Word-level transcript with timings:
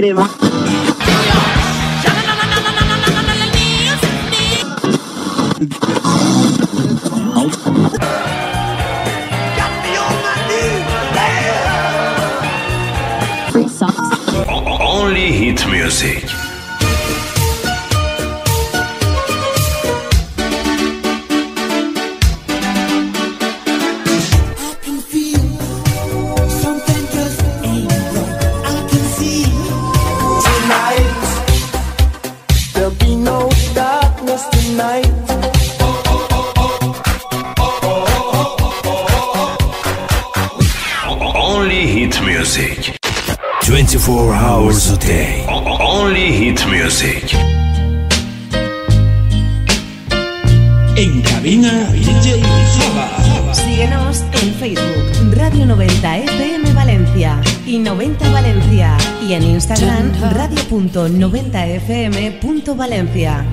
negative. 0.00 0.67
radio.90fm.valencia. 60.88 63.44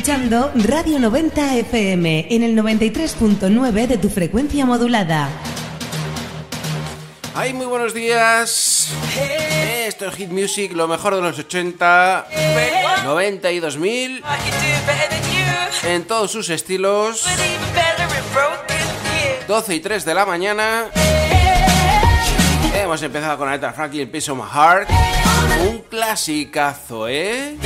escuchando 0.00 0.50
Radio 0.54 0.98
90 0.98 1.56
FM 1.56 2.28
en 2.30 2.42
el 2.42 2.56
93.9 2.56 3.86
de 3.86 3.98
tu 3.98 4.08
frecuencia 4.08 4.64
modulada. 4.64 5.28
Ay, 7.34 7.52
muy 7.52 7.66
buenos 7.66 7.92
días. 7.92 8.94
Esto 9.86 10.06
es 10.06 10.14
Hit 10.14 10.30
Music, 10.30 10.72
lo 10.72 10.88
mejor 10.88 11.16
de 11.16 11.20
los 11.20 11.38
80, 11.38 12.28
90 13.04 13.52
y 13.52 13.60
2000, 13.60 14.24
en 15.84 16.04
todos 16.04 16.32
sus 16.32 16.48
estilos. 16.48 17.26
12 19.48 19.74
y 19.74 19.80
3 19.80 20.04
de 20.06 20.14
la 20.14 20.24
mañana. 20.24 20.86
Hemos 22.74 23.02
empezado 23.02 23.36
con 23.36 23.50
Aretha 23.50 23.74
Franklin, 23.74 24.10
Piece 24.10 24.30
of 24.30 24.38
My 24.38 24.44
Heart. 24.50 24.88
Un 25.68 25.82
clasicazo, 25.90 27.06
¿eh? 27.06 27.58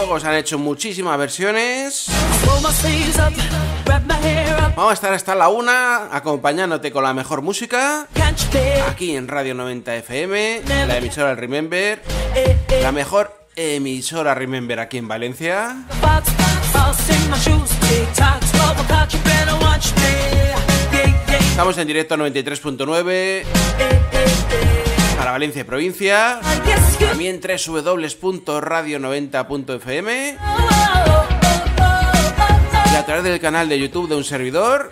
Se 0.00 0.26
han 0.26 0.34
hecho 0.34 0.58
muchísimas 0.58 1.18
versiones. 1.18 2.06
Vamos 4.74 4.90
a 4.90 4.94
estar 4.94 5.12
hasta 5.12 5.34
la 5.34 5.50
una 5.50 6.16
acompañándote 6.16 6.90
con 6.90 7.04
la 7.04 7.12
mejor 7.12 7.42
música. 7.42 8.08
Aquí 8.88 9.14
en 9.14 9.28
Radio 9.28 9.54
90 9.54 9.96
FM, 9.96 10.62
la 10.86 10.96
emisora 10.96 11.34
Remember, 11.34 12.00
la 12.80 12.92
mejor 12.92 13.46
emisora 13.54 14.34
Remember 14.34 14.80
aquí 14.80 14.96
en 14.96 15.06
Valencia. 15.06 15.76
Estamos 21.50 21.76
en 21.76 21.86
directo 21.86 22.14
a 22.14 22.16
93.9 22.16 24.89
para 25.20 25.32
Valencia 25.32 25.60
y 25.60 25.64
provincia. 25.64 26.40
También 26.98 27.42
www.radio90.fm 27.42 30.38
y 32.90 32.96
a 32.96 33.04
través 33.04 33.24
del 33.24 33.38
canal 33.38 33.68
de 33.68 33.78
YouTube 33.78 34.08
de 34.08 34.16
un 34.16 34.24
servidor. 34.24 34.90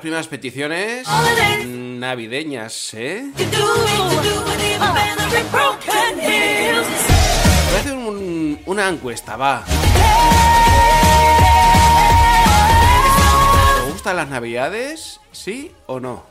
Primeras 0.00 0.26
peticiones 0.28 1.06
navideñas, 1.66 2.94
¿eh? 2.94 3.24
Voy 3.36 3.44
a 7.76 7.80
hacer 7.80 7.92
un- 7.92 8.58
una 8.66 8.88
encuesta, 8.88 9.36
va. 9.36 9.64
¿Te 13.84 13.90
gustan 13.92 14.16
las 14.16 14.28
navidades? 14.28 15.20
¿Sí 15.32 15.72
o 15.86 16.00
no? 16.00 16.24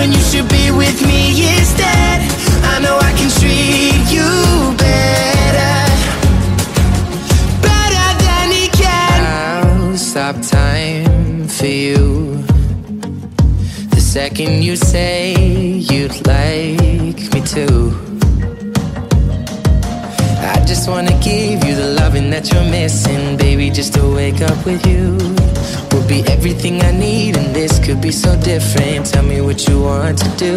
when 0.00 0.12
you 0.12 0.22
should 0.30 0.48
be 0.48 0.70
with 0.70 0.98
me 1.06 1.22
instead? 1.56 2.18
I 2.72 2.78
know 2.84 2.96
I 3.08 3.12
can 3.18 3.30
treat 3.38 4.04
you 4.16 4.30
better, 4.86 5.76
better 7.68 8.08
than 8.24 8.46
he 8.56 8.66
can. 8.82 9.18
I'll 9.36 9.98
stop 9.98 10.36
time 10.40 11.46
for 11.48 11.66
you. 11.66 11.98
The 13.94 14.00
second 14.00 14.64
you 14.64 14.74
say 14.76 15.34
you'd 15.90 16.16
like 16.26 17.20
me 17.34 17.40
to. 17.56 17.66
I 20.54 20.64
just 20.70 20.88
wanna 20.88 21.16
give 21.30 21.62
you 21.66 21.74
the 21.82 21.94
loving 22.00 22.30
that 22.30 22.50
you're 22.50 22.70
missing, 22.78 23.36
baby. 23.36 23.68
Just 23.68 23.92
to 23.96 24.02
wake 24.14 24.40
up 24.40 24.64
with 24.64 24.82
you 24.86 25.00
be 26.10 26.26
everything 26.26 26.82
I 26.82 26.90
need, 26.90 27.36
and 27.36 27.54
this 27.54 27.78
could 27.78 28.00
be 28.00 28.10
so 28.10 28.34
different. 28.40 29.06
Tell 29.06 29.22
me 29.22 29.40
what 29.40 29.68
you 29.68 29.80
want 29.80 30.18
to 30.18 30.28
do. 30.36 30.54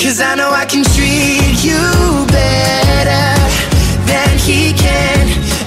Cause 0.00 0.20
I 0.20 0.34
know 0.38 0.50
I 0.50 0.64
can 0.64 0.84
treat 0.96 1.56
you 1.68 1.84
better 2.32 3.28
than 4.08 4.32
he 4.48 4.72
can, 4.72 5.20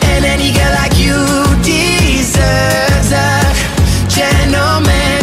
and 0.09 0.25
any 0.25 0.49
girl 0.57 0.73
like 0.81 0.97
you 0.97 1.19
deserves 1.61 3.11
a 3.13 3.29
gentleman. 4.17 5.21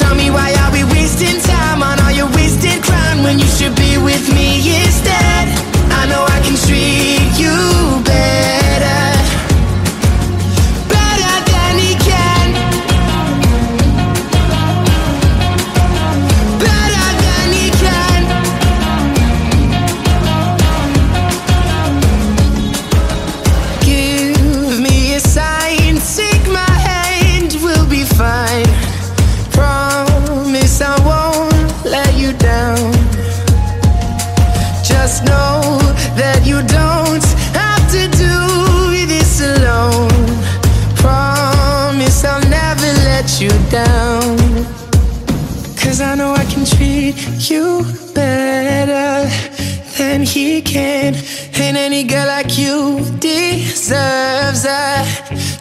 Tell 0.00 0.14
me 0.14 0.28
why 0.28 0.52
are 0.60 0.70
we 0.76 0.84
wasting 0.92 1.40
time 1.40 1.80
on 1.82 1.96
all 2.04 2.12
your 2.12 2.28
wasted 2.36 2.82
crown 2.84 3.22
when 3.24 3.38
you 3.38 3.48
should 3.56 3.65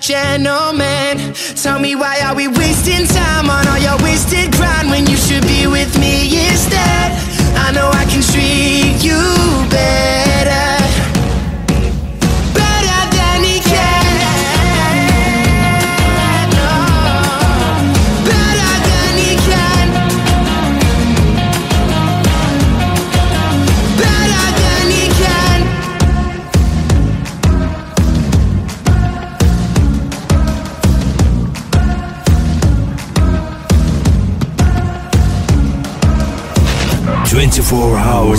gentleman. 0.05 1.33
Tell 1.55 1.79
me 1.79 1.95
why 1.95 2.19
are 2.21 2.35
we 2.35 2.47
wasting 2.47 3.07
time 3.07 3.49
on 3.49 3.67
all 3.67 3.79
your 3.79 3.97
wasted 4.03 4.44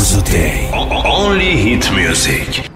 Twenty-four 0.07 0.15
hours 0.15 0.15
a 0.15 0.23
day. 0.23 0.71
O- 0.73 1.25
Only 1.25 1.57
hit 1.57 1.91
music. 1.93 2.76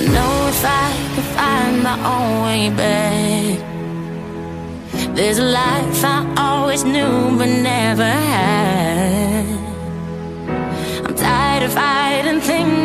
I 0.00 0.04
know 0.04 0.46
if 0.48 0.64
I 0.64 0.92
can 1.14 1.24
find 1.36 1.82
my 1.82 1.96
own 2.12 2.42
way 2.46 2.70
back, 2.70 3.58
there's 5.14 5.38
a 5.38 5.44
life 5.44 6.02
I 6.02 6.24
always 6.38 6.84
knew 6.84 7.36
but 7.36 7.48
never 7.48 8.04
had. 8.04 9.44
I'm 11.04 11.14
tired 11.14 11.64
of 11.64 11.72
fighting 11.74 12.40
things. 12.40 12.79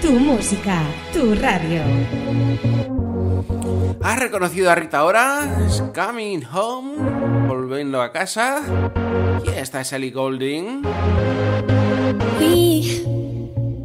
tu 0.00 0.12
música, 0.12 0.82
tu 1.12 1.34
radio. 1.34 1.82
¿Has 4.02 4.18
reconocido 4.18 4.70
a 4.70 4.74
Rita 4.74 5.00
ahora? 5.00 5.58
It's 5.66 5.82
coming 5.94 6.42
home, 6.42 7.46
volviendo 7.46 8.00
a 8.00 8.12
casa. 8.12 8.62
Y 9.44 9.48
esta 9.50 9.82
es 9.82 9.88
Sally 9.88 10.10
Golding. 10.10 10.84
We, 12.38 13.04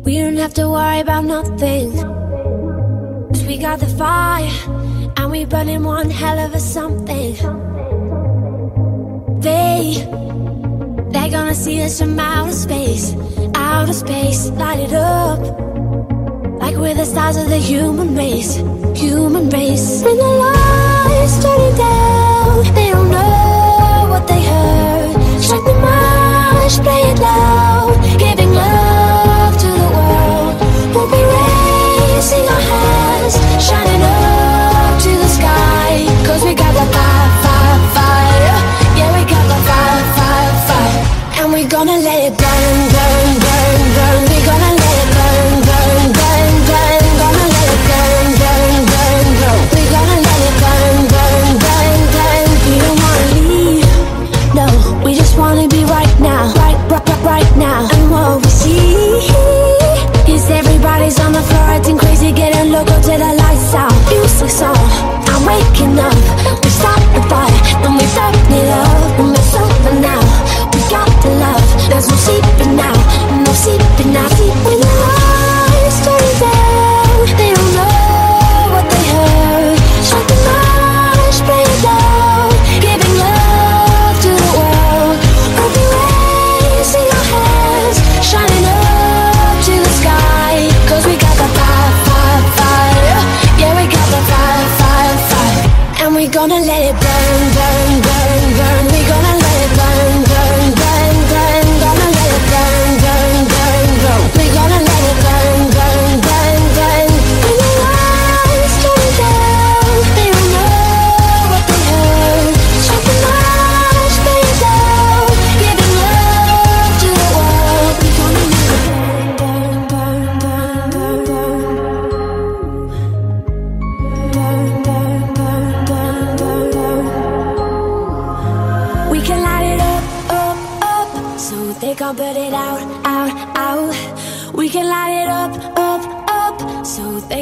we 0.05 0.21
don't 0.21 0.37
have 0.37 0.53
to 0.53 0.69
worry 0.69 1.01
about 1.01 1.25
nothing. 1.25 1.91
Cause 3.33 3.45
we 3.45 3.57
got 3.57 3.79
the 3.79 3.87
fire, 3.97 4.49
and 5.17 5.31
we 5.31 5.43
burning 5.43 5.83
one 5.83 6.09
hell 6.09 6.39
of 6.39 6.55
a 6.55 6.59
something. 6.59 7.35
gonna 11.35 11.53
see 11.53 11.81
us 11.81 11.99
from 11.99 12.17
outer 12.17 12.53
space, 12.53 13.13
outer 13.55 13.91
space, 13.91 14.49
light 14.51 14.79
it 14.79 14.93
up. 14.93 15.39
Like 16.61 16.77
we're 16.77 16.93
the 16.93 17.03
stars 17.03 17.35
of 17.35 17.49
the 17.49 17.57
human 17.57 18.15
race, 18.15 18.55
human 18.95 19.49
race. 19.49 20.01
When 20.05 20.15
the 20.15 20.31
lights 20.43 21.35
turn 21.43 21.75
down, 21.75 22.73
they 22.77 22.89
don't 22.89 23.11
know 23.11 24.07
what 24.11 24.25
they 24.29 24.41
heard. 24.51 25.11
Strike 25.43 25.65
the 25.65 25.77
march, 25.87 26.73
play 26.85 27.01
it 27.11 27.19
loud, 27.19 27.95
giving 28.17 28.53
love 28.53 29.53
to 29.63 29.69
the 29.83 29.89
world. 29.97 30.55
We'll 30.95 31.11
be 31.15 31.21
raising 31.35 32.47
our 32.47 32.61
hands. 32.69 32.84
gonna 41.75 41.97
let 41.97 42.31
it 42.31 42.37
burn, 42.37 42.91
burn. 42.93 43.24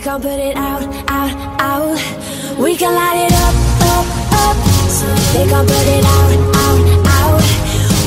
gon' 0.04 0.22
put 0.22 0.38
it 0.38 0.58
out, 0.58 0.84
out, 1.08 1.32
out. 1.62 2.60
We 2.60 2.76
can 2.76 2.94
light 2.94 3.26
it 3.26 3.32
up, 3.32 3.56
up, 3.88 4.06
up. 4.34 4.58
So 4.90 5.08
they 5.32 5.48
gon' 5.50 5.66
put 5.66 5.88
it 5.88 6.04
out, 6.04 6.32
out, 6.56 7.08
out. 7.08 7.42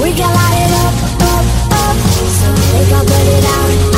We 0.02 0.12
can 0.12 0.28
light 0.28 0.58
it 0.66 0.72
up, 0.84 0.94
up, 1.22 1.46
up. 1.72 1.96
So 2.38 2.52
they 2.72 2.90
gon' 2.90 3.06
put 3.06 3.26
it 3.26 3.44
out. 3.44 3.95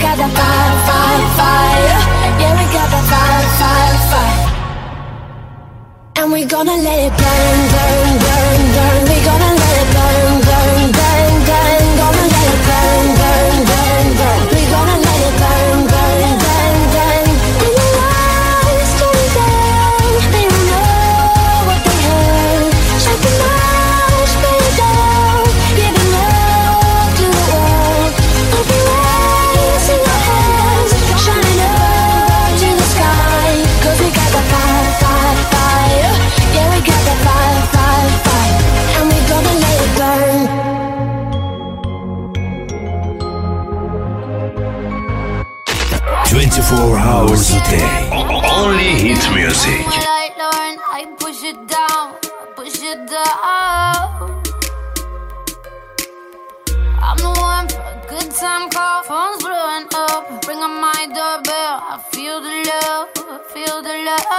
got 0.00 0.16
that 0.16 0.32
fire, 0.38 0.74
fire, 0.88 1.26
fire. 1.38 2.00
Yeah, 2.40 2.52
we 2.58 2.64
got 2.76 2.88
that 2.94 3.04
fire, 3.12 3.46
fire, 3.60 3.98
fire. 4.10 4.46
And 6.18 6.32
we 6.32 6.44
gonna 6.44 6.76
let 6.86 6.98
it 7.06 7.12
burn, 7.20 7.58
burn, 7.74 8.08
burn, 8.24 8.60
burn. 8.74 9.00
We 9.10 9.16
gonna 9.28 9.52
let 9.60 9.67
Only 47.70 48.84
hit 49.04 49.22
music. 49.34 49.84
I 50.90 51.04
push 51.18 51.42
it 51.44 51.68
down, 51.68 52.14
push 52.56 52.82
it 52.82 53.06
down. 53.06 54.42
I'm 57.00 57.18
the 57.18 57.32
one 57.38 57.68
for 57.68 57.80
a 57.80 58.06
good 58.08 58.30
time 58.32 58.70
call, 58.70 59.02
phone's 59.02 59.42
blowing 59.42 59.86
up. 59.92 60.46
Ring 60.48 60.58
on 60.58 60.80
my 60.80 61.06
doorbell, 61.08 61.74
I 61.92 62.02
feel 62.10 62.40
the 62.40 62.54
love, 62.70 63.08
feel 63.52 63.82
the 63.82 63.96
love. 64.06 64.37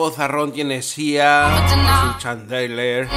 vozarrón 0.00 0.50
tiene 0.50 0.82
Sia, 0.82 1.50
su 1.68 2.18
Chandler. 2.18 3.08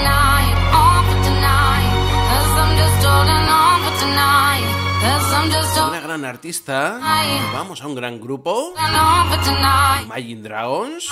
Una 5.88 6.00
gran 6.02 6.26
artista. 6.26 7.00
Vamos 7.54 7.82
a 7.82 7.88
un 7.88 7.96
gran 7.96 8.20
grupo. 8.20 8.74
Imagine 10.04 10.44
Dragons. 10.44 11.08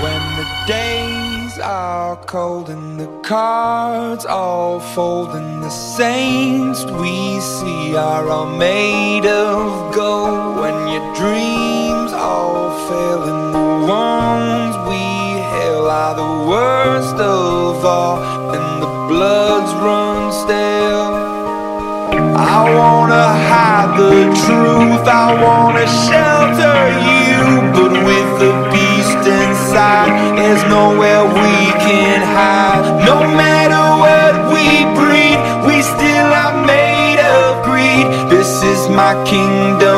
When 0.00 0.22
the 0.36 0.46
days 0.66 1.58
are 1.58 2.16
cold 2.26 2.70
and 2.70 2.98
the 2.98 3.08
cards 3.22 4.24
all 4.26 4.80
fold 4.94 5.30
and 5.34 5.62
the 5.62 5.70
saints 5.70 6.84
we 6.84 7.40
see 7.40 7.96
are 7.96 8.28
all 8.30 8.46
made 8.46 9.26
of 9.26 9.94
gold. 9.94 10.60
When 10.60 10.88
your 10.88 11.14
dreams 11.14 12.12
all 12.12 12.70
fail 12.88 13.41
are 16.12 16.16
the 16.16 16.50
worst 16.50 17.16
of 17.16 17.84
all, 17.84 18.18
and 18.54 18.82
the 18.82 18.92
bloods 19.08 19.72
run 19.86 20.32
stale. 20.32 21.14
I 22.36 22.58
wanna 22.78 23.26
hide 23.48 23.92
the 23.96 24.18
truth, 24.44 25.04
I 25.08 25.28
wanna 25.44 25.86
shelter 26.06 26.78
you, 27.08 27.40
but 27.76 27.92
with 28.08 28.30
the 28.44 28.52
beast 28.72 29.22
inside, 29.40 30.10
there's 30.36 30.64
nowhere 30.78 31.24
we 31.24 31.54
can 31.86 32.20
hide. 32.36 32.84
No 33.10 33.18
matter 33.42 33.84
what 34.04 34.34
we 34.54 34.66
breed, 34.98 35.38
we 35.66 35.76
still 35.94 36.30
are 36.44 36.56
made 36.66 37.20
of 37.20 37.64
greed. 37.64 38.06
This 38.28 38.62
is 38.62 38.88
my 38.88 39.12
kingdom. 39.24 39.91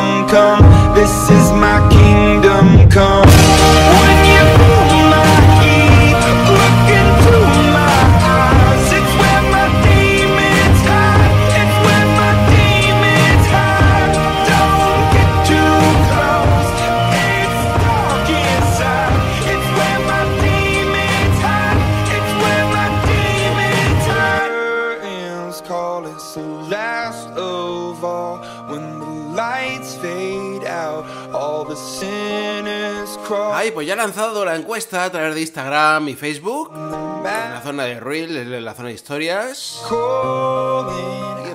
ya 33.85 33.95
he 33.95 33.97
lanzado 33.97 34.45
la 34.45 34.57
encuesta 34.57 35.05
a 35.05 35.11
través 35.11 35.35
de 35.35 35.43
Instagram 35.43 36.09
y 36.09 36.15
Facebook, 36.15 36.71
en 36.75 37.23
la 37.23 37.61
zona 37.63 37.85
de 37.85 38.01
Reel, 38.01 38.37
en 38.37 38.65
la 38.65 38.75
zona 38.75 38.89
de 38.89 38.95
historias 38.95 39.83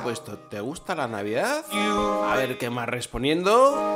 puesto 0.09 0.39
¿Te 0.39 0.59
gusta 0.59 0.95
la 0.95 1.07
Navidad? 1.07 1.63
A 1.71 2.35
ver 2.35 2.57
qué 2.57 2.71
más 2.71 2.89
respondiendo. 2.89 3.93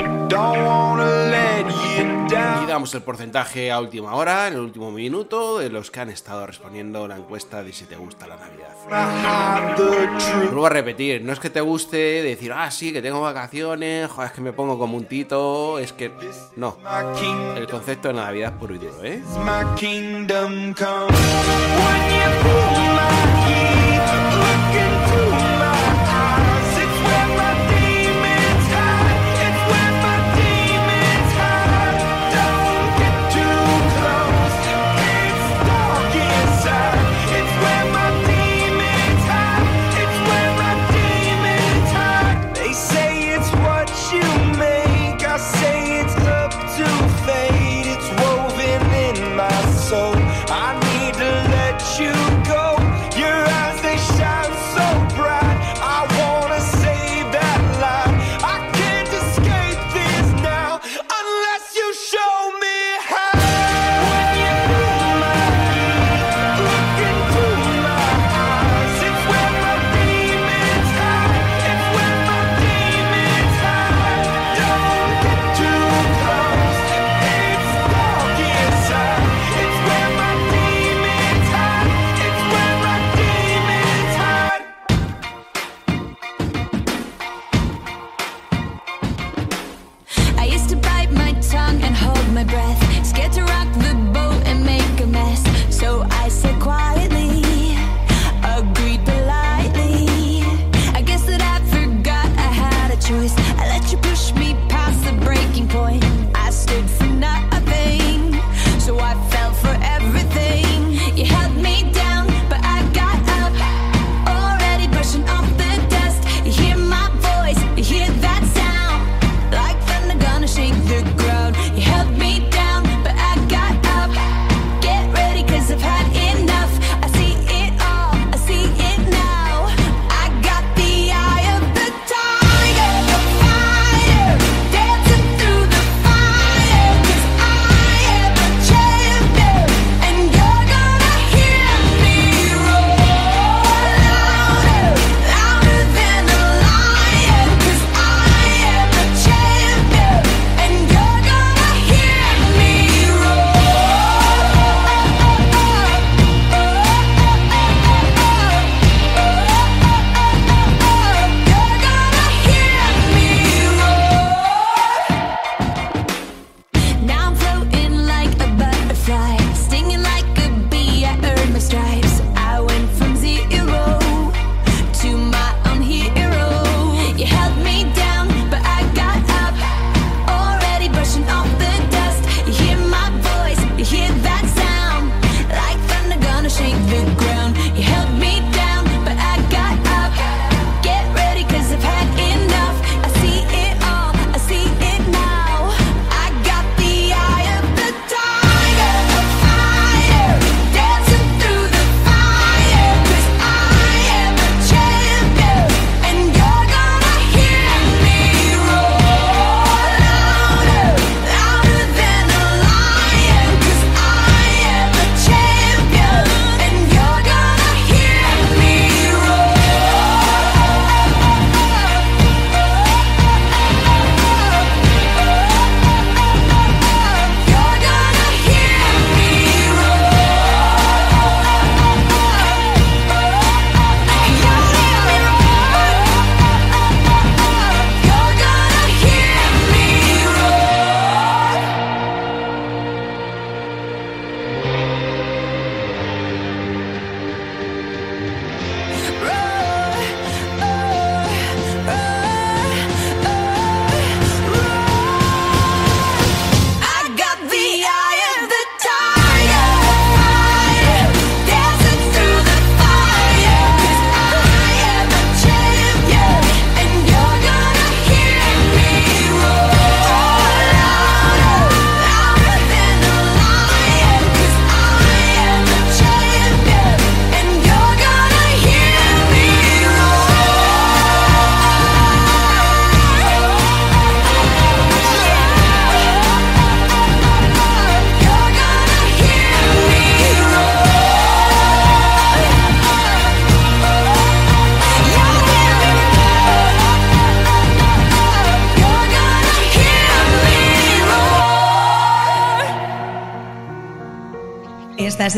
Y 2.61 2.67
damos 2.67 2.93
el 2.93 3.01
porcentaje 3.01 3.71
a 3.71 3.79
última 3.79 4.13
hora, 4.13 4.47
en 4.47 4.53
el 4.53 4.59
último 4.59 4.91
minuto, 4.91 5.57
de 5.57 5.71
los 5.71 5.89
que 5.89 6.01
han 6.01 6.11
estado 6.11 6.45
respondiendo 6.45 7.07
la 7.07 7.17
encuesta 7.17 7.63
de 7.63 7.73
si 7.73 7.85
te 7.85 7.95
gusta 7.95 8.27
la 8.27 8.35
Navidad. 8.35 9.75
Vuelvo 10.43 10.67
a 10.67 10.69
repetir, 10.69 11.23
no 11.23 11.33
es 11.33 11.39
que 11.39 11.49
te 11.49 11.61
guste 11.61 11.97
decir, 11.97 12.53
ah, 12.53 12.69
sí, 12.69 12.93
que 12.93 13.01
tengo 13.01 13.19
vacaciones, 13.19 14.11
joder, 14.11 14.29
es 14.29 14.35
que 14.35 14.41
me 14.41 14.53
pongo 14.53 14.77
como 14.77 14.97
un 14.97 15.05
tito, 15.05 15.79
es 15.79 15.93
que... 15.93 16.11
No, 16.55 16.77
el 17.55 17.67
concepto 17.67 18.09
de 18.09 18.13
Navidad 18.13 18.53
es 18.53 18.59
puro 18.59 18.75
y 18.75 18.77
duro, 18.77 19.03
¿eh? 19.03 19.23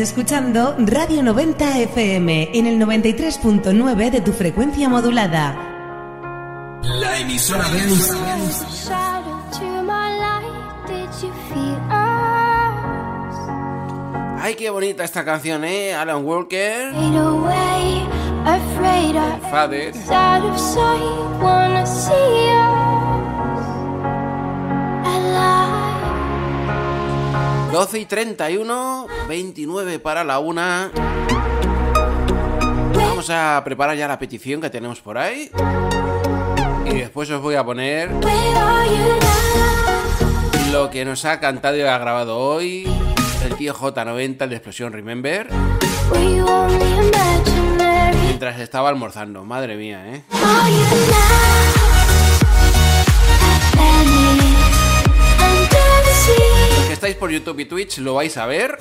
Escuchando 0.06 0.76
Radio 0.78 1.20
90 1.24 1.80
FM 1.80 2.50
en 2.54 2.66
el 2.66 2.78
93.9 2.78 4.10
de 4.12 4.20
tu 4.20 4.32
frecuencia 4.32 4.88
modulada. 4.88 5.56
La 6.84 7.18
emisora 7.18 7.68
de? 7.70 7.80
Ay, 14.40 14.54
qué 14.54 14.70
bonita 14.70 15.02
esta 15.02 15.24
canción, 15.24 15.64
¿eh? 15.64 15.92
Alan 15.92 16.24
Walker, 16.24 16.92
Fade 19.50 19.92
12 27.76 27.98
y 27.98 28.06
31, 28.06 29.06
29 29.28 29.98
para 29.98 30.24
la 30.24 30.38
una. 30.38 30.90
Vamos 32.94 33.28
a 33.28 33.60
preparar 33.62 33.94
ya 33.98 34.08
la 34.08 34.18
petición 34.18 34.62
que 34.62 34.70
tenemos 34.70 35.02
por 35.02 35.18
ahí. 35.18 35.50
Y 36.86 36.94
después 36.94 37.28
os 37.30 37.42
voy 37.42 37.54
a 37.54 37.62
poner 37.66 38.10
lo 40.72 40.88
que 40.88 41.04
nos 41.04 41.26
ha 41.26 41.38
cantado 41.38 41.76
y 41.76 41.82
ha 41.82 41.98
grabado 41.98 42.38
hoy 42.38 42.88
el 43.44 43.54
tío 43.56 43.74
J90 43.74 44.44
el 44.44 44.48
de 44.48 44.56
Explosión 44.56 44.94
Remember 44.94 45.46
mientras 48.22 48.58
estaba 48.58 48.88
almorzando. 48.88 49.44
Madre 49.44 49.76
mía, 49.76 50.02
¿eh? 50.14 50.22
Estáis 56.96 57.16
por 57.16 57.30
YouTube 57.30 57.60
y 57.60 57.64
Twitch 57.66 57.98
lo 57.98 58.14
vais 58.14 58.36
a 58.38 58.46
ver. 58.46 58.78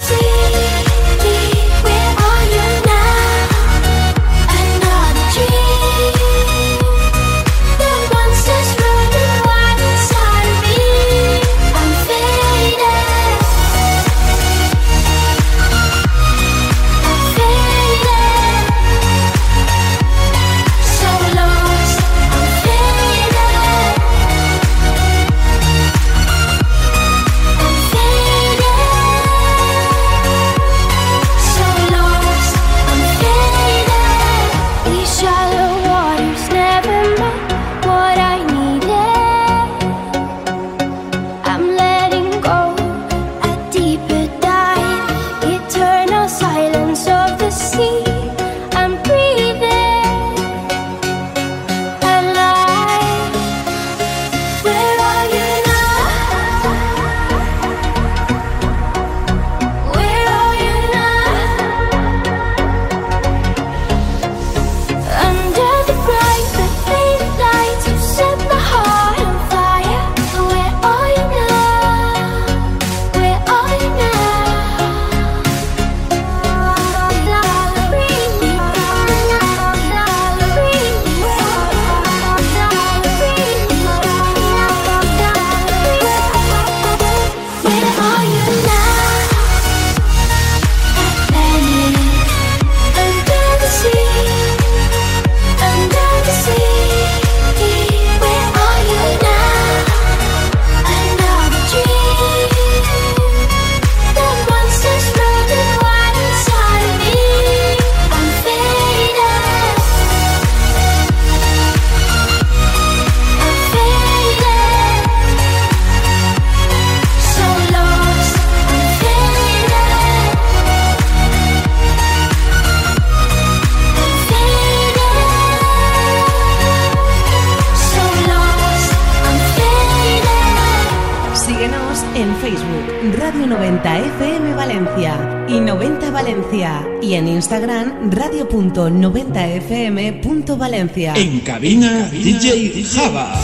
radio.90fm.valencia. 140.95 141.13
En 141.15 141.39
cabina, 141.41 142.09
DJ 142.09 142.83
Java. 142.83 143.35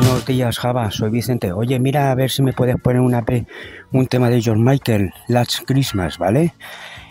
Buenos 0.00 0.26
días, 0.26 0.58
Java. 0.58 0.90
Soy 0.90 1.10
Vicente. 1.10 1.52
Oye, 1.52 1.78
mira 1.78 2.10
a 2.10 2.14
ver 2.14 2.30
si 2.30 2.42
me 2.42 2.52
puedes 2.52 2.76
poner 2.80 3.00
una 3.00 3.24
un 3.92 4.06
tema 4.06 4.30
de 4.30 4.42
John 4.44 4.64
Michael, 4.64 5.12
Last 5.28 5.60
Christmas, 5.66 6.18
¿vale? 6.18 6.54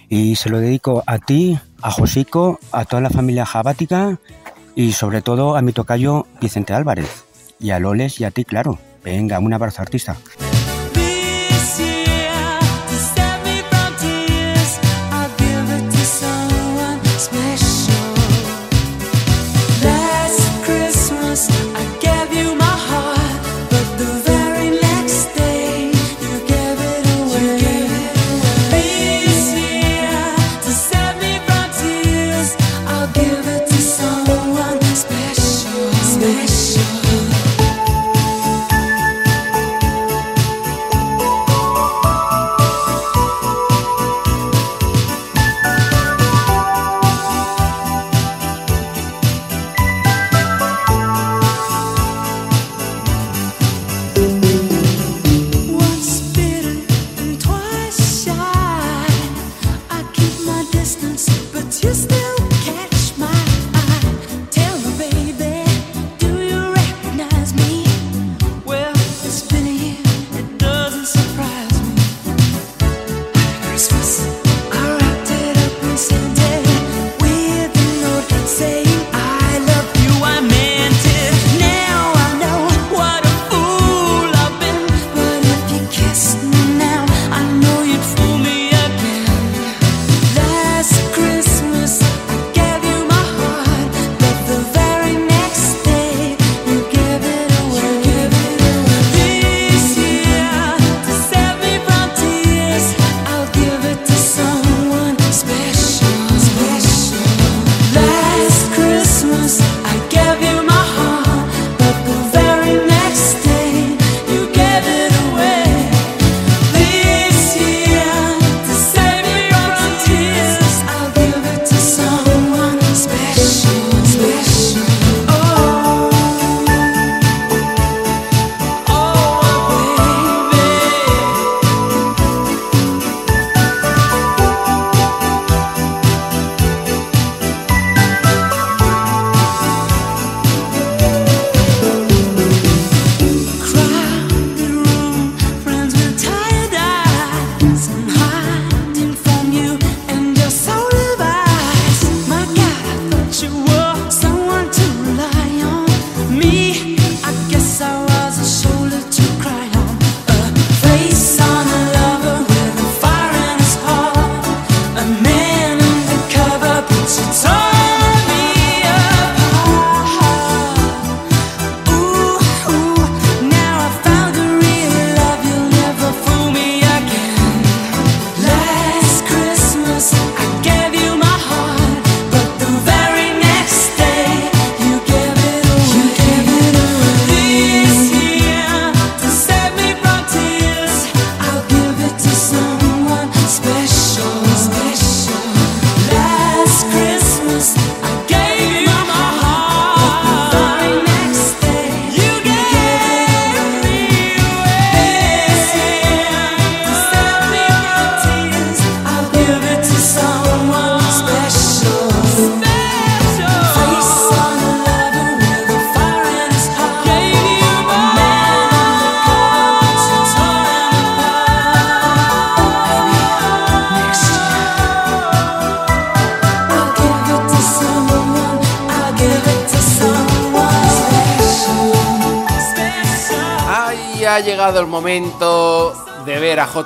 Y 0.09 0.36
se 0.36 0.49
lo 0.49 0.59
dedico 0.59 1.03
a 1.05 1.17
ti, 1.20 1.57
a 1.82 1.91
Josico, 1.91 2.59
a 2.72 2.86
toda 2.86 3.01
la 3.01 3.09
familia 3.09 3.45
jabática 3.45 4.20
y 4.76 4.91
sobre 4.93 5.22
todo 5.22 5.55
a 5.55 5.61
mi 5.61 5.72
tocayo 5.72 6.28
Vicente 6.41 6.74
Álvarez. 6.74 7.26
Y 7.59 7.72
a 7.72 7.80
Loles 7.80 8.20
y 8.20 8.26
a 8.26 8.32
ti, 8.32 8.43
claro. 8.43 8.80
Venga, 9.03 9.39
un 9.39 9.53
abrazo, 9.53 9.82
artista. 9.82 10.17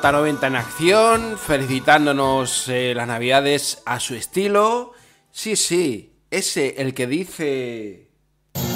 J90 0.07 0.47
en 0.47 0.55
acción, 0.55 1.37
felicitándonos 1.37 2.69
eh, 2.69 2.93
las 2.95 3.07
navidades 3.07 3.83
a 3.85 3.99
su 3.99 4.15
estilo. 4.15 4.93
Sí, 5.31 5.57
sí, 5.57 6.13
ese 6.31 6.75
el 6.77 6.93
que 6.93 7.07
dice... 7.07 8.07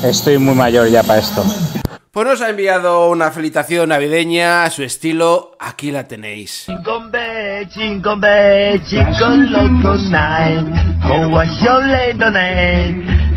Estoy 0.03 0.38
muy 0.39 0.55
mayor 0.55 0.89
ya 0.89 1.03
para 1.03 1.19
esto. 1.19 1.43
Pues 2.11 2.27
nos 2.27 2.41
ha 2.41 2.49
enviado 2.49 3.09
una 3.09 3.32
felicitación 3.32 3.88
navideña 3.89 4.65
a 4.65 4.69
su 4.69 4.84
estilo, 4.84 5.55
aquí 5.57 5.91
la 5.91 6.05
tenéis. 6.09 6.67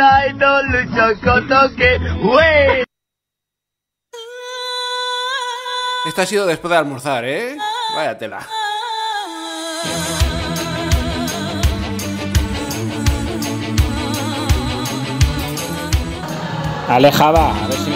I 0.00 0.32
don't 0.38 0.70
lose 0.70 0.94
your 0.94 1.16
cotoque? 1.16 1.98
Way. 2.22 2.84
Esto 6.06 6.22
ha 6.22 6.26
sido 6.26 6.46
después 6.46 6.70
de 6.70 6.76
almorzar, 6.76 7.24
¿eh? 7.24 7.56
Vaya 7.94 8.16
tela. 8.16 8.46
Alejaba, 16.90 17.54
a 17.56 17.68
ver 17.68 17.76
si. 17.76 17.90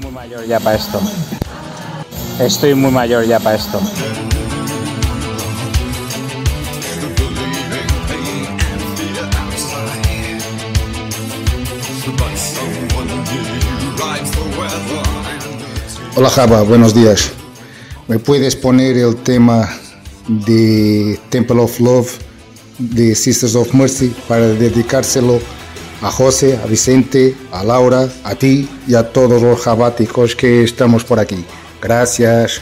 Muy 0.00 0.12
mayor 0.12 0.46
ya 0.46 0.60
para 0.60 0.76
esto. 0.76 1.00
Estoy 2.38 2.76
muy 2.76 2.92
mayor 2.92 3.24
ya 3.24 3.40
para 3.40 3.56
esto. 3.56 3.80
Hola 16.14 16.30
Java, 16.30 16.62
buenos 16.62 16.94
días. 16.94 17.32
¿Me 18.06 18.20
puedes 18.20 18.54
poner 18.54 18.96
el 18.96 19.16
tema 19.16 19.68
de 20.28 21.18
Temple 21.30 21.62
of 21.62 21.80
Love 21.80 22.12
de 22.78 23.16
Sisters 23.16 23.56
of 23.56 23.74
Mercy 23.74 24.14
para 24.28 24.46
dedicárselo 24.46 25.40
a 26.02 26.10
José, 26.10 26.58
a 26.62 26.66
Vicente, 26.66 27.36
a 27.52 27.64
Laura, 27.64 28.08
a 28.24 28.34
ti 28.34 28.68
y 28.86 28.94
a 28.94 29.12
todos 29.12 29.42
los 29.42 29.60
jabáticos 29.60 30.34
que 30.34 30.64
estamos 30.64 31.04
por 31.04 31.18
aquí? 31.18 31.44
Gracias. 31.80 32.60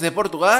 Desde 0.00 0.14
Portugal. 0.14 0.59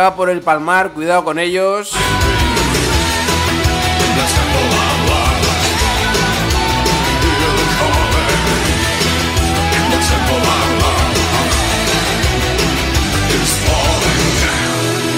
Va 0.00 0.14
por 0.16 0.30
el 0.30 0.40
palmar, 0.40 0.92
cuidado 0.92 1.24
con 1.24 1.38
ellos. 1.38 1.90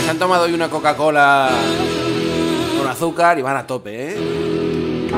Se 0.05 0.11
han 0.11 0.19
tomado 0.19 0.45
hoy 0.45 0.53
una 0.53 0.69
Coca-Cola 0.69 1.51
con 2.79 2.89
azúcar 2.89 3.39
y 3.39 3.43
van 3.43 3.57
a 3.57 3.67
tope, 3.67 4.11
¿eh? 4.11 5.11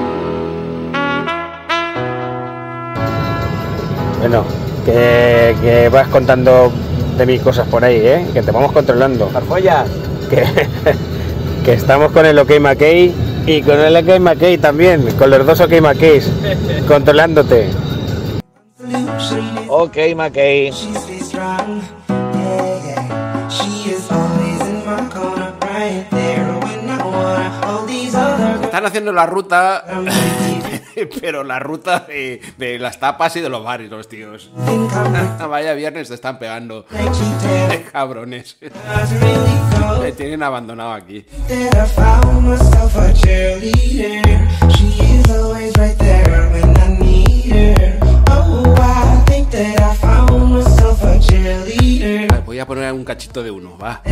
Bueno, 4.19 4.45
que, 4.85 5.57
que 5.63 5.89
vas 5.91 6.09
contando 6.09 6.73
de 7.17 7.27
mis 7.27 7.41
cosas 7.41 7.67
por 7.69 7.85
ahí, 7.85 7.97
¿eh? 7.97 8.27
Que 8.33 8.43
te 8.43 8.51
vamos 8.51 8.73
controlando. 8.73 9.29
Farfolla. 9.29 9.85
Que, 10.29 10.45
que 11.65 11.73
estamos 11.73 12.13
con 12.13 12.27
el 12.27 12.39
OK 12.39 12.59
McKay 12.61 13.15
y 13.47 13.63
con 13.63 13.79
el 13.79 13.97
OK 13.97 14.19
McKay 14.21 14.59
también, 14.59 15.07
con 15.19 15.31
los 15.31 15.47
dos 15.47 15.61
OK 15.61 15.81
McKays, 15.81 16.31
controlándote. 16.89 17.69
Ok, 19.69 19.97
McKay. 20.17 20.73
Están 28.63 28.87
haciendo 28.87 29.13
la 29.13 29.27
ruta, 29.27 29.85
pero 31.21 31.45
la 31.45 31.59
ruta 31.59 32.07
de, 32.09 32.79
las 32.79 33.01
tapas 33.01 33.37
y 33.37 33.41
de 33.41 33.49
los 33.49 33.65
bares, 33.65 33.91
los 33.91 34.09
tíos. 34.09 34.51
Vaya 35.49 35.75
viernes 35.75 36.09
te 36.09 36.15
están 36.15 36.39
pegando. 36.39 36.87
Cabrones. 37.93 38.57
Me 40.01 40.13
tienen 40.13 40.43
abandonado 40.43 40.93
aquí. 40.93 41.25
Vale, 52.29 52.43
Voy 52.45 52.59
a 52.59 52.67
poner 52.67 52.93
un 52.93 53.05
cachito 53.05 53.43
de 53.43 53.51
uno, 53.51 53.77
va. 53.79 54.03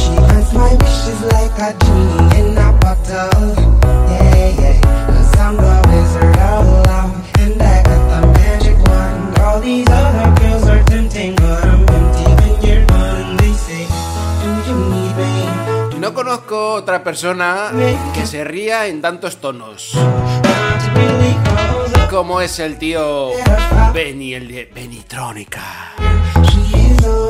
She 0.00 0.14
grants 0.16 0.52
my 0.52 0.72
wishes 0.82 1.20
like 1.34 1.56
a 1.68 1.70
genie 1.84 2.38
in 2.40 2.58
a 2.58 2.68
bottle. 2.80 3.46
Yeah, 4.10 4.60
yeah. 4.60 4.80
Cause 5.06 5.32
I'm 5.38 5.56
the 5.56 5.76
wizard 5.90 6.38
of 6.50 6.66
love. 6.88 7.12
And 7.42 7.60
I 7.62 7.82
got 7.88 8.02
the 8.12 8.20
magic 8.38 8.78
wand. 8.88 9.38
All 9.38 9.60
these 9.60 9.88
other 9.88 10.28
girls 10.40 10.64
are 10.68 10.82
tempting, 10.84 11.34
but 11.36 11.64
I'm 11.64 11.80
empty 11.98 12.26
when 12.40 12.54
you're 12.64 12.86
gone. 12.86 13.36
They 13.38 13.52
say, 13.66 13.84
Do 14.42 14.50
you 14.66 14.76
need 14.92 15.14
me? 15.16 15.98
No 16.00 16.14
conozco 16.14 16.72
otra 16.74 17.04
persona 17.04 17.70
que 18.14 18.26
se 18.26 18.42
ría 18.44 18.86
en 18.86 19.02
tantos 19.02 19.36
tonos. 19.36 19.92
Como 22.08 22.40
es 22.40 22.58
el 22.58 22.78
tío 22.78 23.30
Benny, 23.92 24.34
el 24.34 24.48
de 24.48 24.70
Benitrónica. 24.74 25.92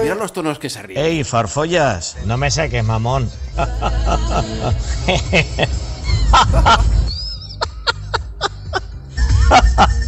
Mira 0.03 0.15
los 0.15 0.33
tonos 0.33 0.59
que 0.59 0.71
se 0.71 0.83
ríe. 0.83 1.01
Ey, 1.01 1.25
farfollas, 1.25 2.17
no 2.25 2.37
me 2.37 2.51
saques, 2.51 2.85
mamón. 2.85 3.31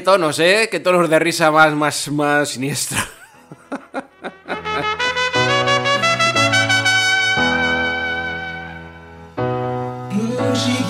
Tonos, 0.00 0.38
¿eh? 0.38 0.68
Qué 0.70 0.80
tonos 0.80 1.08
de 1.08 1.18
risa 1.18 1.50
más, 1.50 1.74
más, 1.74 2.08
más 2.10 2.48
siniestro. 2.50 2.98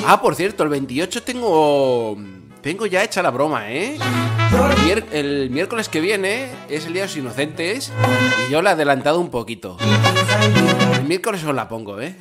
Ah, 0.06 0.20
por 0.20 0.34
cierto, 0.34 0.64
el 0.64 0.68
28 0.70 1.22
tengo. 1.22 2.16
Tengo 2.62 2.86
ya 2.86 3.04
hecha 3.04 3.22
la 3.22 3.30
broma, 3.30 3.70
¿eh? 3.70 3.96
El 5.12 5.50
miércoles 5.50 5.88
que 5.88 6.00
viene 6.00 6.50
es 6.68 6.86
el 6.86 6.92
Día 6.92 7.02
de 7.02 7.08
los 7.08 7.16
Inocentes 7.16 7.92
y 8.48 8.52
yo 8.52 8.60
la 8.60 8.70
he 8.70 8.72
adelantado 8.72 9.20
un 9.20 9.30
poquito. 9.30 9.76
El 10.94 11.04
miércoles 11.04 11.44
os 11.44 11.54
la 11.54 11.68
pongo, 11.68 12.00
¿eh? 12.00 12.16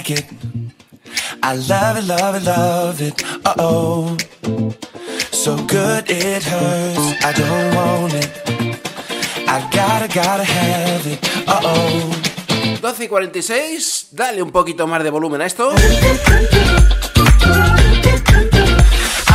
Like 0.00 0.10
it. 0.10 0.24
I 1.42 1.54
love 1.68 1.96
it, 1.98 2.04
love 2.04 2.34
it, 2.36 2.42
love 2.44 3.00
it. 3.02 3.22
Uh 3.44 3.54
oh. 3.58 4.16
So 5.30 5.56
good 5.66 6.04
it 6.08 6.42
hurts. 6.42 7.24
I 7.24 7.32
don't 7.32 7.74
want 7.74 8.14
it. 8.14 8.30
I 9.48 9.60
gotta, 9.70 10.08
gotta 10.08 10.44
have 10.44 11.06
it. 11.06 11.18
Uh 11.46 11.60
oh. 11.64 12.12
12 12.80 13.04
y 13.04 13.08
46, 13.08 14.08
dale 14.12 14.42
un 14.42 14.50
poquito 14.50 14.86
más 14.86 15.02
de 15.02 15.10
volumen 15.10 15.42
a 15.42 15.46
esto. 15.46 15.72
I 15.72 15.78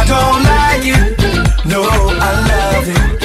don't 0.07 0.43
like 0.43 0.85
it. 0.85 1.65
No, 1.65 1.83
I 1.83 2.31
love 2.49 2.87
it. 2.89 3.24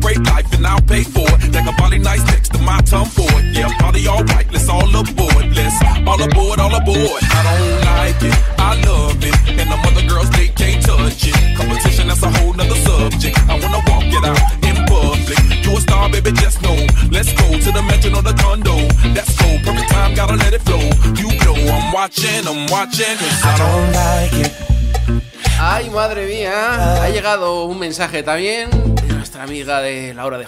Celebrate 0.00 0.26
life 0.32 0.52
and 0.54 0.66
I'll 0.66 0.80
pay 0.80 1.02
for 1.02 1.26
it. 1.28 1.52
Like 1.52 1.68
a 1.68 1.76
body 1.76 1.98
nice 1.98 2.24
next 2.26 2.52
to 2.52 2.58
my 2.58 2.80
tongue 2.82 3.06
for 3.06 3.28
it. 3.38 3.56
Yeah, 3.56 3.68
party 3.78 4.06
all 4.06 4.24
right, 4.24 4.50
let's 4.52 4.68
all 4.68 4.88
aboard. 4.88 5.44
Let's 5.54 5.76
all 6.06 6.22
aboard, 6.22 6.58
all 6.58 6.74
aboard. 6.74 7.22
I 7.22 7.40
don't 7.44 7.84
like 7.84 8.22
it, 8.22 8.36
I 8.58 8.80
love 8.86 9.22
it. 9.22 9.34
And 9.60 9.68
the 9.70 9.76
other 9.76 10.06
girls, 10.08 10.30
they 10.30 10.48
can't 10.48 10.82
touch 10.82 11.26
it. 11.28 11.36
Competition, 11.56 12.08
that's 12.08 12.22
a 12.22 12.30
whole 12.30 12.54
nother 12.54 12.76
subject. 12.76 13.38
I 13.48 13.60
wanna 13.60 13.82
walk 13.88 14.08
it 14.08 14.24
out 14.24 14.40
in 14.64 14.76
public. 14.86 15.64
You 15.64 15.76
a 15.76 15.80
star, 15.80 16.08
baby, 16.08 16.32
just 16.32 16.62
know. 16.62 16.76
Let's 17.10 17.32
go 17.34 17.58
to 17.58 17.70
the 17.72 17.82
mansion 17.82 18.14
or 18.14 18.22
the 18.22 18.32
condo. 18.34 18.76
That's 19.12 19.36
cool, 19.36 19.58
perfect 19.64 19.90
time, 19.90 20.14
gotta 20.14 20.36
let 20.36 20.54
it 20.54 20.62
flow. 20.62 20.80
You 21.20 21.28
know 21.44 21.56
I'm 21.76 21.92
watching, 21.92 22.46
I'm 22.48 22.66
watching. 22.72 23.16
'cause 23.18 23.44
I 23.44 23.58
don't 23.58 23.92
like 23.92 24.46
it. 24.46 24.52
Ay, 25.60 25.90
madre 25.90 26.26
mía. 26.26 27.02
Ha 27.02 27.08
llegado 27.10 27.64
un 27.64 27.78
mensaje 27.78 28.22
también 28.22 28.70
de 28.70 28.99
nuestra 29.40 29.44
amiga 29.44 29.80
de 29.80 30.12
de 30.38 30.44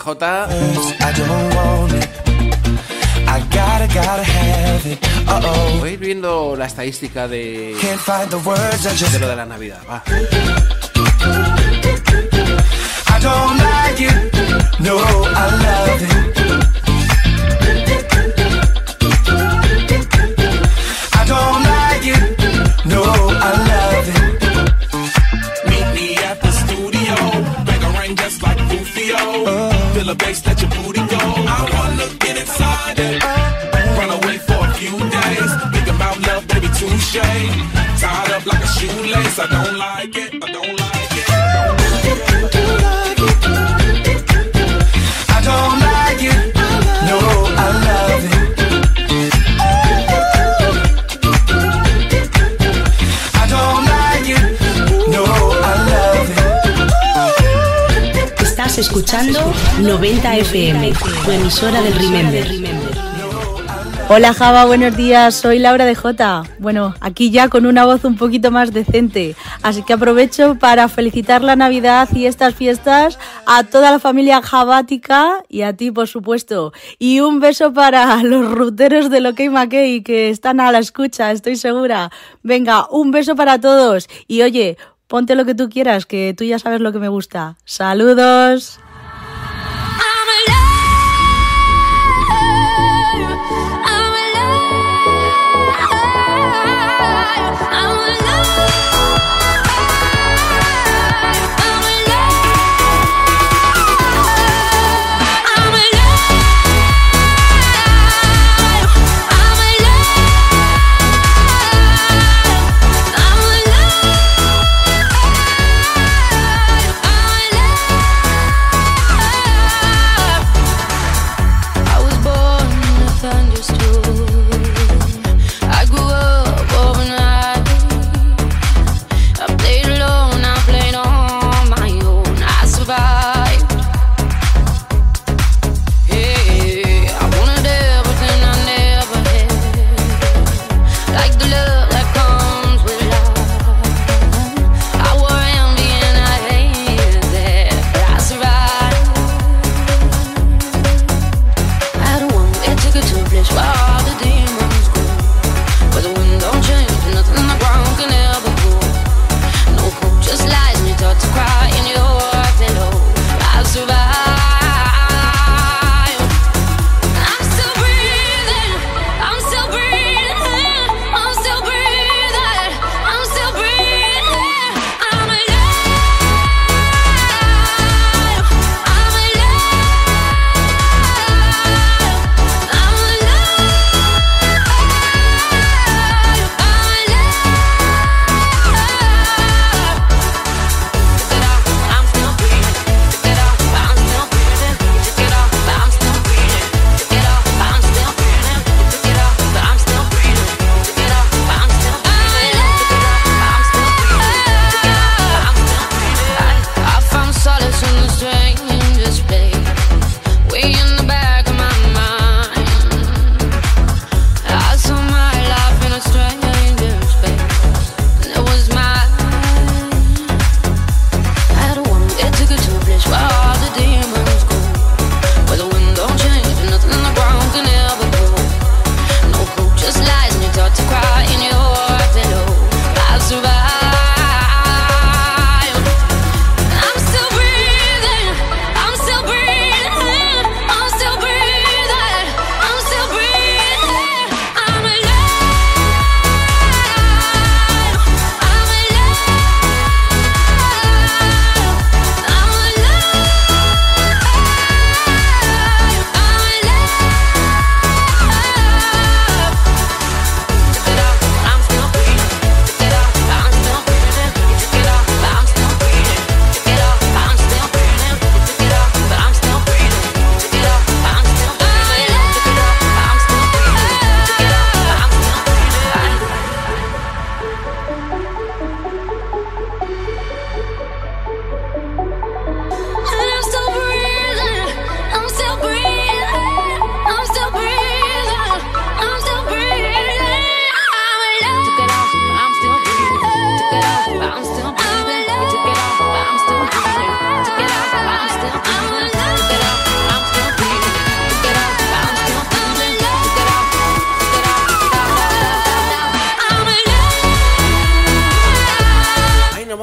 gotta 3.86 4.22
have 4.22 4.86
it. 4.86 4.98
Uh-oh. 5.26 5.78
Voy 5.78 5.90
a 5.90 5.92
ir 5.92 5.98
viendo 5.98 6.54
la 6.56 6.66
estadística 6.66 7.28
de, 7.28 7.74
de 9.12 9.18
lo 9.18 9.28
de 9.28 9.36
la 9.36 9.46
Navidad. 9.46 9.78
Va. 9.88 10.02
No, 22.84 23.30
I 23.30 23.61
Feel 30.12 30.28
bass, 30.28 30.44
let 30.44 30.60
your 30.60 30.70
booty 30.70 31.00
go. 31.06 31.16
I 31.16 31.70
wanna 31.72 32.06
get 32.18 32.36
inside 32.36 32.98
it. 32.98 33.22
Run 33.96 34.10
away 34.10 34.36
for 34.36 34.60
a 34.60 34.74
few 34.74 34.98
days. 34.98 35.50
Think 35.72 35.88
about 35.88 36.20
love, 36.26 36.46
baby, 36.48 36.68
touche. 36.76 37.16
Tied 37.98 38.30
up 38.32 38.44
like 38.44 38.62
a 38.62 38.66
shoelace. 38.66 39.38
I 39.38 39.46
don't 39.46 39.78
like 39.78 40.14
it. 40.14 40.34
I 40.44 40.52
don't 40.52 40.61
escuchando 59.12 59.52
90 59.82 60.36
FM, 60.38 60.92
emisora 61.28 61.82
del 61.82 61.92
Remember. 61.96 62.46
Hola 64.08 64.32
Java, 64.32 64.64
buenos 64.64 64.96
días, 64.96 65.34
soy 65.34 65.58
Laura 65.58 65.84
de 65.84 65.94
Jota. 65.94 66.44
Bueno, 66.58 66.94
aquí 67.00 67.30
ya 67.30 67.50
con 67.50 67.66
una 67.66 67.84
voz 67.84 68.06
un 68.06 68.16
poquito 68.16 68.50
más 68.50 68.72
decente, 68.72 69.36
así 69.62 69.82
que 69.82 69.92
aprovecho 69.92 70.54
para 70.58 70.88
felicitar 70.88 71.42
la 71.42 71.56
Navidad 71.56 72.08
y 72.14 72.24
estas 72.24 72.54
fiestas 72.54 73.18
a 73.44 73.64
toda 73.64 73.90
la 73.90 73.98
familia 73.98 74.40
javática 74.40 75.42
y 75.46 75.60
a 75.60 75.76
ti, 75.76 75.90
por 75.90 76.08
supuesto. 76.08 76.72
Y 76.98 77.20
un 77.20 77.38
beso 77.38 77.74
para 77.74 78.22
los 78.22 78.50
ruteros 78.50 79.10
de 79.10 79.20
Lockey 79.20 79.50
McKay 79.50 80.02
que 80.02 80.30
están 80.30 80.58
a 80.58 80.72
la 80.72 80.78
escucha, 80.78 81.32
estoy 81.32 81.56
segura. 81.56 82.10
Venga, 82.42 82.88
un 82.90 83.10
beso 83.10 83.36
para 83.36 83.60
todos 83.60 84.08
y 84.26 84.40
oye, 84.40 84.78
ponte 85.06 85.34
lo 85.34 85.44
que 85.44 85.54
tú 85.54 85.68
quieras, 85.68 86.06
que 86.06 86.34
tú 86.34 86.44
ya 86.44 86.58
sabes 86.58 86.80
lo 86.80 86.92
que 86.92 86.98
me 86.98 87.08
gusta. 87.08 87.58
Saludos. 87.66 88.80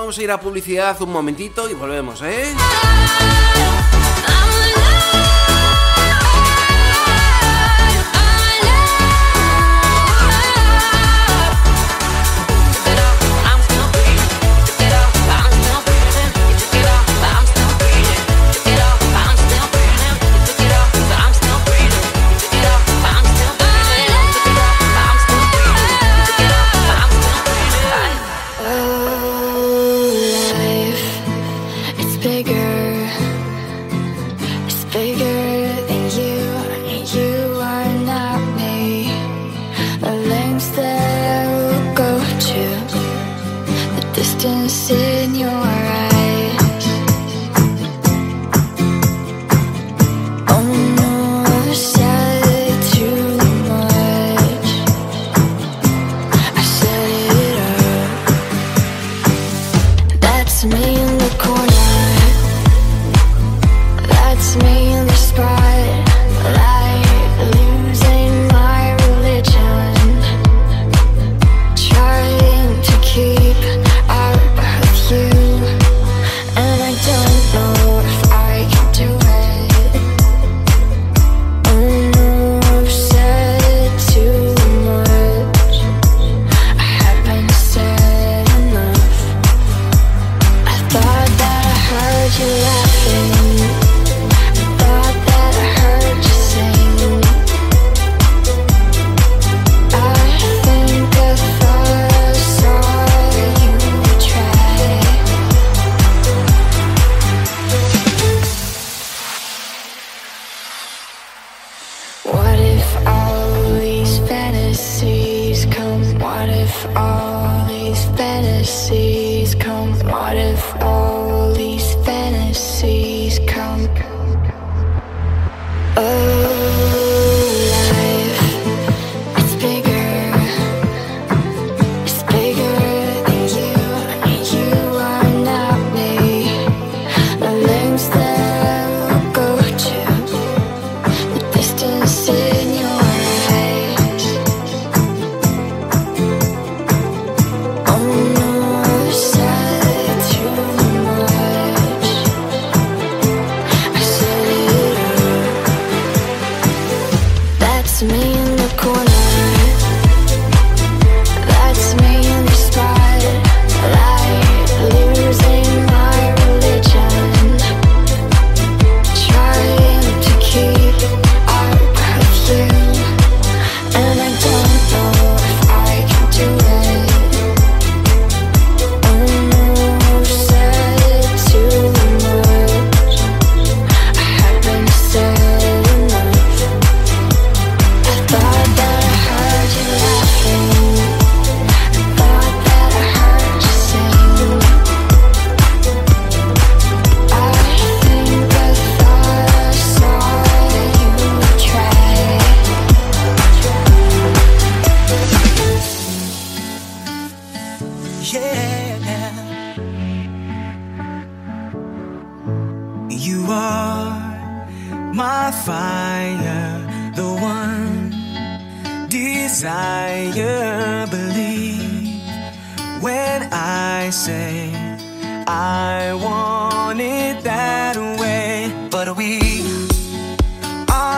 vamos 0.09 0.17
a 0.17 0.23
ir 0.23 0.31
a 0.31 0.39
publicidad 0.39 0.99
un 1.03 1.11
momentito 1.11 1.69
y 1.69 1.75
volvemos, 1.75 2.23
¿eh? 2.23 2.55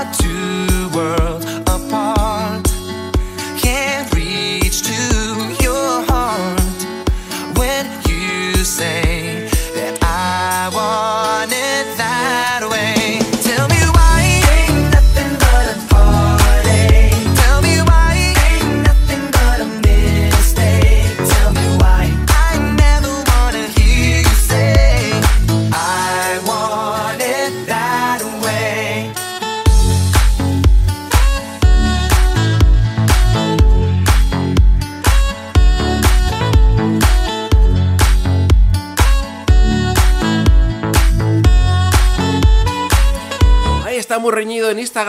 to 0.03 0.70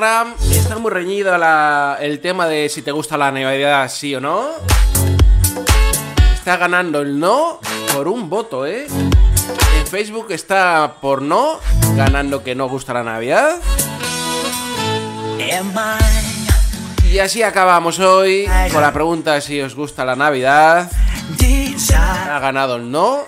Está 0.02 0.78
muy 0.78 0.90
reñido 0.90 1.32
el 2.00 2.18
tema 2.18 2.48
de 2.48 2.68
si 2.68 2.82
te 2.82 2.90
gusta 2.90 3.16
la 3.16 3.30
Navidad 3.30 3.88
sí 3.88 4.12
o 4.16 4.20
no. 4.20 4.48
Está 6.34 6.56
ganando 6.56 7.02
el 7.02 7.20
no 7.20 7.60
por 7.94 8.08
un 8.08 8.28
voto, 8.28 8.66
¿eh? 8.66 8.88
En 8.88 9.86
Facebook 9.86 10.26
está 10.30 10.96
por 11.00 11.22
no, 11.22 11.60
ganando 11.94 12.42
que 12.42 12.56
no 12.56 12.68
gusta 12.68 12.94
la 12.94 13.04
Navidad. 13.04 13.60
Y 17.08 17.20
así 17.20 17.44
acabamos 17.44 18.00
hoy 18.00 18.50
con 18.72 18.82
la 18.82 18.92
pregunta 18.92 19.40
si 19.40 19.60
os 19.60 19.76
gusta 19.76 20.04
la 20.04 20.16
Navidad. 20.16 20.90
Ha 22.28 22.40
ganado 22.40 22.74
el 22.74 22.90
no. 22.90 23.20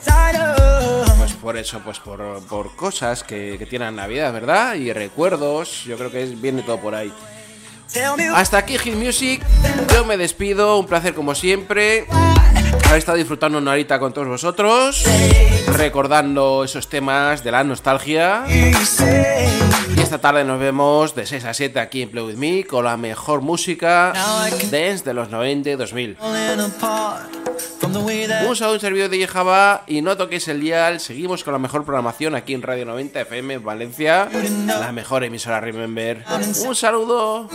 Por 1.45 1.59
eso, 1.59 1.81
pues 1.81 1.99
por, 2.01 2.43
por 2.49 2.75
cosas 2.75 3.23
que, 3.23 3.67
tienen 3.69 3.97
Navidad, 3.97 4.33
¿verdad? 4.33 4.77
Y 4.77 4.91
recuerdos. 4.95 5.85
Yo 5.85 5.99
creo 5.99 6.11
que 6.11 6.25
viene 6.25 6.63
todo 6.63 6.79
por 6.79 6.95
ahí. 6.95 7.13
Hasta 8.35 8.57
aquí 8.57 8.79
Hit 8.79 8.95
Music. 8.95 9.43
Yo 9.93 10.07
me 10.07 10.17
despido. 10.17 10.79
Un 10.79 10.87
placer 10.87 11.13
como 11.13 11.35
siempre. 11.35 12.07
Haber 12.87 12.97
estado 12.97 13.19
disfrutando 13.19 13.59
una 13.59 13.73
horita 13.73 13.99
con 13.99 14.15
todos 14.15 14.27
vosotros. 14.27 15.05
Recordando 15.67 16.65
esos 16.65 16.89
temas 16.89 17.45
de 17.45 17.53
la 17.53 17.63
nostalgia. 17.63 18.47
Esta 20.05 20.19
tarde 20.19 20.45
nos 20.45 20.61
vemos 20.61 21.15
de 21.15 21.25
6 21.25 21.47
a 21.47 21.55
7 21.55 21.81
aquí 21.81 22.03
en 22.03 22.11
Play 22.11 22.23
With 22.23 22.37
Me 22.37 22.65
con 22.65 22.85
la 22.85 22.99
mejor 22.99 23.41
música 23.41 24.13
dance 24.71 25.03
de 25.03 25.15
los 25.15 25.31
90 25.31 25.71
y 25.71 25.77
2000. 25.77 26.19
Un 27.83 28.55
saludo, 28.55 28.75
un 28.75 28.81
servidor 28.81 29.09
de 29.09 29.27
Java 29.27 29.83
y 29.87 30.03
no 30.03 30.15
toquéis 30.15 30.47
el 30.49 30.61
dial. 30.61 31.01
Seguimos 31.01 31.43
con 31.43 31.55
la 31.55 31.59
mejor 31.59 31.85
programación 31.85 32.35
aquí 32.35 32.53
en 32.53 32.61
Radio 32.61 32.85
90 32.85 33.23
FM 33.23 33.55
en 33.55 33.65
Valencia, 33.65 34.29
la 34.67 34.93
mejor 34.93 35.25
emisora 35.25 35.61
Remember. 35.61 36.23
Un 36.67 36.75
saludo. 36.77 37.49